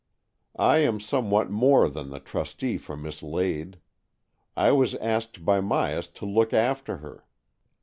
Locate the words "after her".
6.53-7.23